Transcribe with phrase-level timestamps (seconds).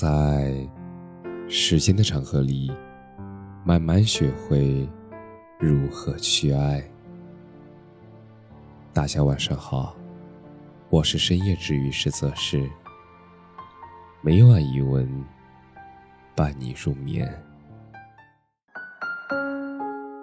[0.00, 0.66] 在
[1.46, 2.72] 时间的长河里，
[3.66, 4.88] 慢慢学会
[5.58, 6.82] 如何去爱。
[8.94, 9.94] 大家晚上好，
[10.88, 12.66] 我是深夜治愈师泽是，
[14.22, 15.06] 每晚一文
[16.34, 17.30] 伴你入眠。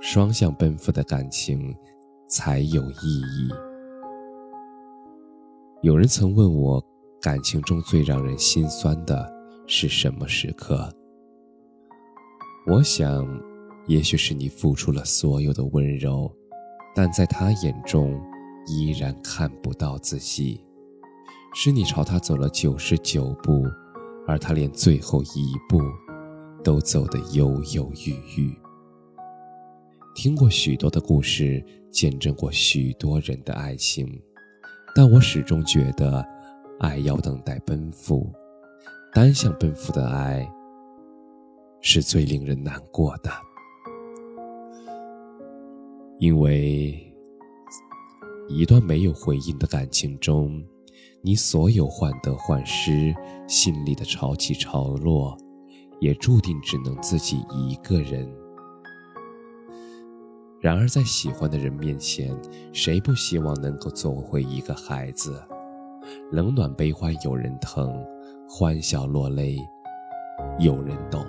[0.00, 1.76] 双向奔赴的感情
[2.28, 3.52] 才有意义。
[5.82, 6.80] 有人曾问我，
[7.20, 9.33] 感情中最让人心酸的
[9.66, 10.92] 是什么时刻？
[12.66, 13.26] 我想，
[13.86, 16.30] 也许是你付出了所有的温柔，
[16.94, 18.20] 但在他眼中
[18.66, 20.60] 依然看不到自己；
[21.54, 23.64] 是你朝他走了九十九步，
[24.26, 25.80] 而他连最后一步
[26.62, 28.54] 都走得犹犹豫豫。
[30.14, 34.06] 听过许多的故事，见证过许多人的爱情。
[34.94, 36.24] 但我始终觉得，
[36.80, 38.30] 爱要等待奔赴，
[39.14, 40.44] 单向奔赴的爱
[41.80, 43.30] 是最令人难过的，
[46.18, 47.00] 因为
[48.48, 50.60] 一段没有回应的感情中，
[51.22, 53.14] 你所有患得患失、
[53.46, 55.38] 心里的潮起潮落，
[56.00, 58.28] 也注定只能自己一个人。
[60.60, 62.36] 然而，在喜欢的人面前，
[62.72, 65.40] 谁不希望能够做回一个孩子？
[66.32, 68.04] 冷暖悲欢有人疼，
[68.56, 69.58] 欢笑落泪
[70.60, 71.26] 有人懂。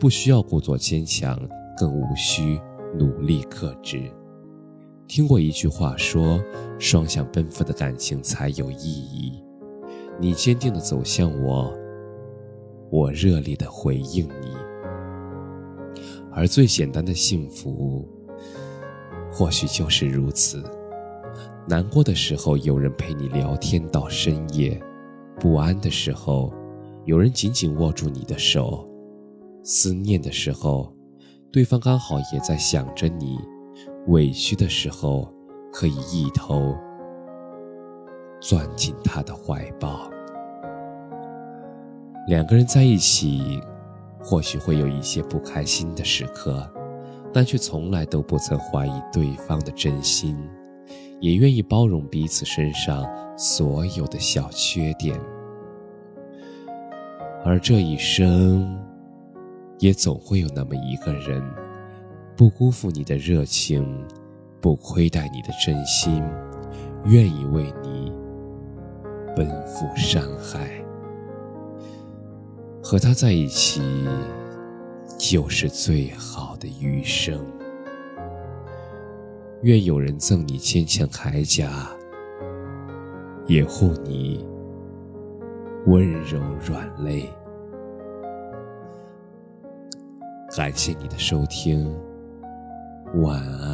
[0.00, 1.38] 不需要故作坚强，
[1.76, 2.58] 更无需
[2.98, 4.10] 努力克制。
[5.06, 6.42] 听过一句话说
[6.80, 9.44] ：“双向奔赴的感情才有意义。”
[10.18, 11.70] 你坚定地走向我，
[12.90, 14.56] 我热烈地回应你。
[16.32, 18.08] 而最简单的幸福。
[19.30, 20.64] 或许就是如此，
[21.68, 24.80] 难过的时候有人陪你聊天到深夜，
[25.38, 26.52] 不安的时候
[27.04, 28.88] 有人紧紧握住你的手，
[29.62, 30.92] 思念的时候，
[31.52, 33.38] 对方刚好也在想着你，
[34.06, 35.28] 委屈的时候
[35.72, 36.74] 可以一头
[38.40, 40.08] 钻进他的怀抱。
[42.26, 43.60] 两个人在一起，
[44.22, 46.68] 或许会有一些不开心的时刻。
[47.36, 50.38] 但却从来都不曾怀疑对方的真心，
[51.20, 55.18] 也愿意包容彼此身上所有的小缺点。
[57.44, 58.78] 而这一生，
[59.78, 61.42] 也总会有那么一个人，
[62.36, 63.86] 不辜负你的热情，
[64.60, 66.22] 不亏待你的真心，
[67.04, 68.12] 愿意为你
[69.36, 70.70] 奔赴山海。
[72.82, 73.82] 和他在一起。
[75.16, 77.40] 就是最好的余生。
[79.64, 81.88] 愿有人赠你坚强铠甲，
[83.46, 84.46] 也护你
[85.86, 87.26] 温柔软肋。
[90.54, 91.90] 感谢你的收听，
[93.22, 93.73] 晚安。